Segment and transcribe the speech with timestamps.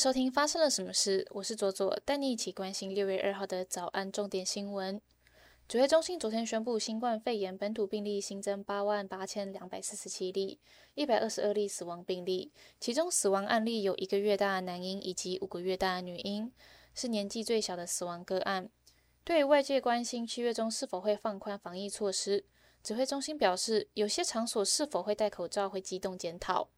[0.00, 1.26] 收听发生了什么事？
[1.28, 4.98] 我是左左，带你一起关心六月二号的早安重点新闻。
[5.68, 10.58] 指挥中心昨天宣布，新冠肺炎本土病例新增八万八千两百四十七例，
[10.94, 12.50] 一百二十二例死亡病例，
[12.80, 16.50] 其中死亡案例有一个月大的男婴以及五个月大的女婴，
[16.94, 18.70] 是年纪最小的死亡个案。
[19.22, 22.46] 对于外界关心七月中是否会放宽防疫措施，
[22.82, 26.70] 指挥中心表示，有些场所是否会戴口罩会机动检讨。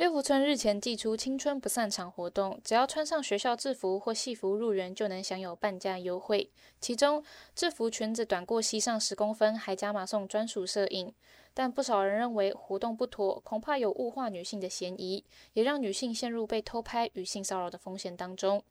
[0.00, 6.50] 六福村日前寄出青春不散场活动，只要穿上学校制服或戏服入园，就能享有半价优惠。
[6.80, 7.22] 其中
[7.54, 11.12] 制服裙子短过膝上十公分，还加码送专属摄影。
[11.52, 18.62] 但不少人认为活动不妥，恐怕有物化女性的嫌疑，也让女性陷入被偷拍与性骚扰的风险当中。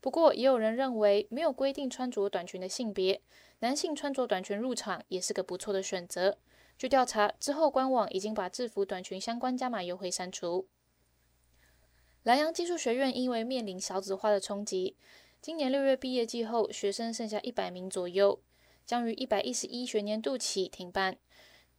[0.00, 3.20] 不过，也有人认为没有规定穿着短裙的性别，
[3.58, 6.38] 男性穿着短裙入场也是个不错的选择。
[6.80, 10.66] 据调查之后，官网已经把制服短裙相关加码优惠删除。
[12.22, 14.96] 南洋技术学院因为面临少子化的冲击，
[15.42, 18.40] 今年六月毕业季后，学生剩下一百名左右，
[18.86, 21.18] 将于一百一十一学年度起停办。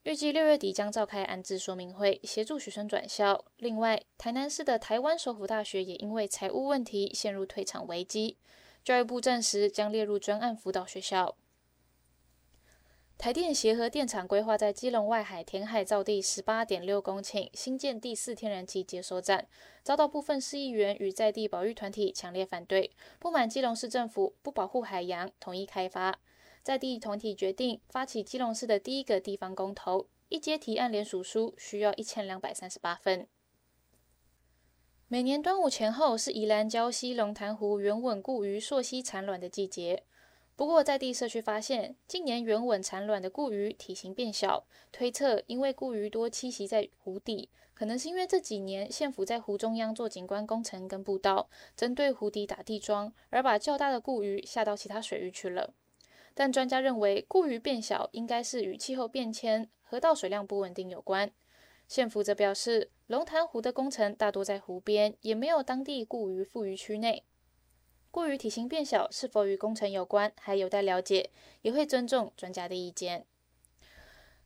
[0.03, 3.43] 预计六月底将召开安置说明会，协助学生转校。
[3.57, 8.37] 另外，台南市的台湾首府大学也因为财务问题陷入退场危机，
[8.83, 11.35] 教育部暂时将列入专案辅导学校。
[13.21, 19.47] 台电协和电厂规划在基隆外海填海造地十八点六公顷，新建第四天然气接收站，
[19.83, 26.17] 遭到部分市议员与在地保育团体强烈反对，不满基隆市政府不保护海洋，统一开发。
[26.63, 33.27] 在地团体决定发起基隆市的第一个地方公投，一阶提案联署书需要一千两百三十八份。
[35.07, 40.05] 每年端午前后是宜兰礁溪龙潭湖原稳固鱼溯溪产卵的季节。
[40.61, 55.73] 不过，在地社区发现，近年原稳产卵的固鱼体型变小，推测因为固鱼多栖息在湖底，可能是因为这几年县府在湖中央做景观工程跟步道，针对湖底打地桩，而把较大的固鱼下到其他水域去了。
[56.35, 61.31] 但专家认为，固鱼变小应该是与气候变迁、河道水量不稳定有关。
[61.87, 67.23] 县府则表示，龙潭湖的工程大多在湖边，也没有当地固鱼富渔区内。
[68.11, 71.29] 过于体型变小是否与工程有关，还有待了解，
[71.61, 73.25] 也会尊重专家的意见。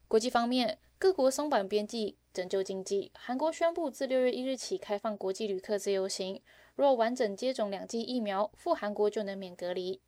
[0.08, 3.12] 国际方面，各国松绑边际拯救经济。
[3.16, 6.40] 韩国宣布自六月一日起开放国际旅客自由行，
[6.76, 10.00] 若完整接种两剂疫苗，赴韩国就能免隔离。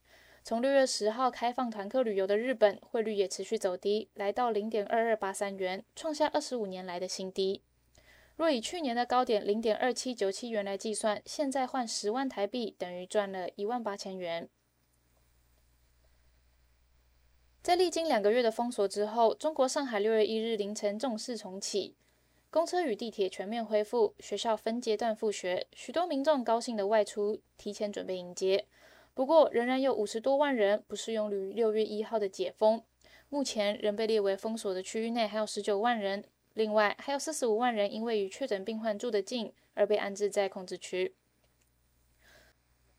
[0.43, 7.63] 从六月十号开放团客旅游的日本，汇率也持续走低，来到零点二二八三元，创下二十五年来的新低。
[8.37, 14.47] 若以去年的高点零点二七九七元来计算，现在换十万台币等于赚了一万八千元。
[17.63, 21.95] 在历经两个月的封锁之后，中国上海六月一日凌晨正式重启，
[22.51, 28.67] 公车与地铁全面恢复，学校分阶段复学，许多民众高兴的外出，提前准备迎接。
[29.15, 32.83] 不过，仍然有五十多万人不适用于六月一号的解封，
[33.29, 36.23] 目前仍被列为封锁的区域内还有十九万人。
[36.57, 41.13] 另外，还有四十五万人因为与确诊病患住得近而被安置在控制区。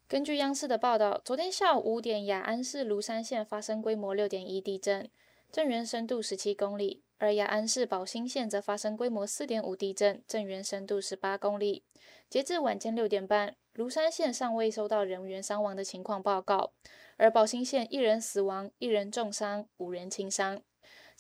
[0.07, 5.11] 根据央视的报道，昨天下午五点，雅安市庐山县发生规模六点一地震，
[5.51, 11.83] 震源深度十七公里；而雅安市宝兴县则发生规模四点五地震，震源深度十八公里。
[12.31, 16.71] 截至晚间六点半，庐山县尚未收到人员伤亡的情况报告，
[17.17, 20.63] 而宝兴县一人死亡，一人重伤，五人轻伤。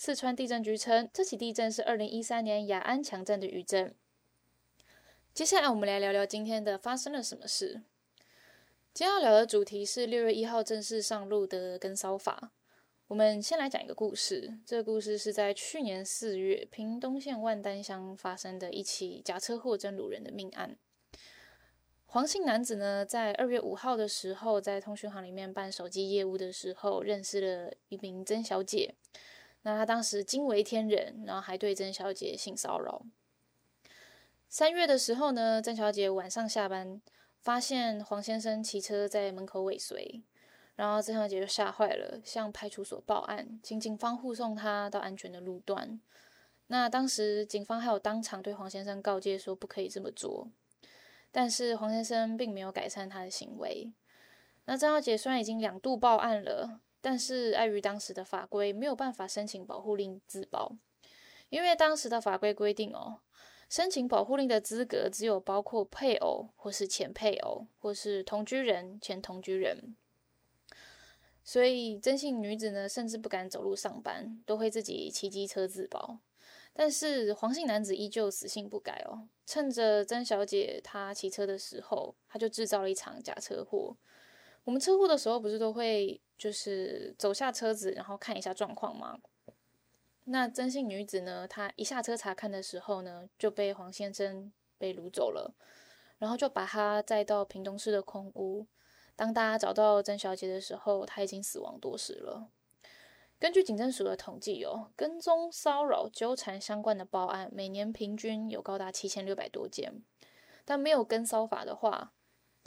[0.00, 3.92] 四川地震局称，这起地震是二零一三年雅安强震的余震。
[5.34, 7.82] 接下来，我们来聊聊今天的发生了什么事。
[8.94, 12.52] 今天要聊的主题是六月一号正式上路的跟骚法。
[13.08, 20.78] 我们先来讲一个故事，这个故事是在去年四月，屏东县万丹乡发生的一起假车祸真掳人的命案。
[22.06, 28.94] 黄姓男子呢，在二月五号的时候，在通讯行里面办手机业务的时候，认识了一名曾小姐。
[29.68, 33.02] 那他当时惊为天人，然后还对曾小姐性骚扰。
[34.48, 37.02] 三月的时候呢，曾小姐晚上下班，
[37.42, 40.22] 发现黄先生骑车在门口尾随，
[40.74, 46.00] 然后曾小姐就吓坏了，向派出所报案，请警方护送她到安全的路段。
[46.68, 50.48] 那当时警方还有当场对黄先生告诫说不可以这么做，
[51.30, 53.92] 但是黄先生并没有改善他的行为。
[54.64, 56.80] 那曾小姐虽然已经两度报案了。
[57.00, 60.76] 但是碍于当时的法规，没有办法申请保护令自保，
[61.48, 63.20] 因为当时的法规规定哦，
[63.68, 69.96] 申请保护令的资格只有包括配偶或是前配偶或是同居人、前同居人，
[71.44, 76.18] 所以真姓女子呢，甚至不敢走路上班，都会自己骑机车自保。
[76.72, 83.96] 但是黄姓男子依旧死性不改哦，趁着曾小姐她骑车的时候，他就制造了一场假车祸。
[84.68, 89.18] 我们车祸的时候不是都会就是走下车子，然后看一下状况吗？
[90.24, 95.54] 那曾姓女子呢，她一下车查看的时候呢，就被黄先生被掳走了，
[96.18, 98.66] 然后就把她载到屏东市的空屋。
[99.16, 102.50] 当大家找到曾小姐的时候，她已经死亡多时了。
[103.38, 110.02] 根据警政署的统计，哦，跟踪、骚扰、纠缠相关的报案，每年平均有高达七千六百多件。
[110.66, 112.12] 但没有跟骚法的话，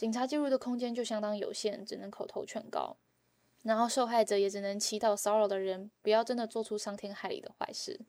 [0.01, 2.98] 警察介入的空间就相当有限，只能口头劝告，
[3.62, 8.01] 然后受害者也只能祈祷骚扰的人不要真的做出伤天害理的坏事。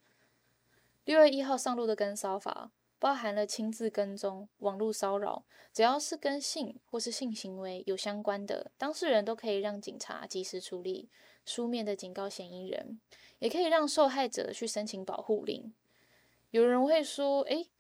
[1.05, 2.73] 六月一号上路的跟骚法。
[2.99, 11.11] 包含了亲自跟踪、网络骚扰，只要是跟性或是性行为有相关的，当事人都可以让警察及时处理，
[11.45, 13.01] 书面的警告嫌疑人，
[13.41, 15.75] 也可以让受害者去申请保护令。
[16.53, 17.72] 有人会说：“诶，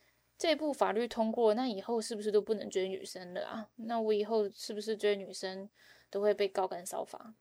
[0.42, 3.70] 这部法律通过，那以后是不是都不能追女生了啊？
[3.76, 5.70] 那我以后是不是追女生
[6.10, 7.34] 都会被告跟骚法？”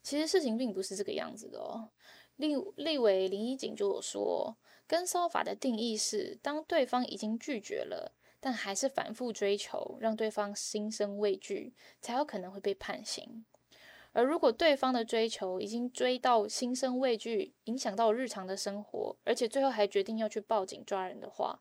[0.00, 1.90] 其实事情并不是这个样子的哦。
[2.36, 4.56] 立立委林一景就有说。
[4.86, 13.44] 跟骚法的定义是，当对方已经拒绝了，但还是反复追求，让对方心生畏惧，才有可能会被判刑。
[14.12, 21.60] 而如果对方的追求已经追到心生畏惧，影响到日常的生活，而且最后还决定要去报警抓人的话，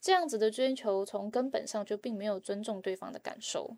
[0.00, 3.76] 这样子的追求从根本上就并没有尊重对方的感受。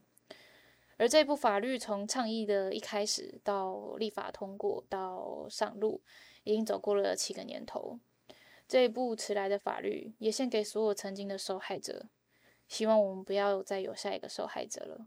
[0.99, 6.03] 而这部法律从倡议的一开始到立法通过到上路，
[6.45, 7.99] 已经走过了七个年头。
[8.69, 12.07] 这一部迟来的法律，也献给所有曾经的受害者。
[12.69, 15.07] 希望我们不要再有下一个受害者了。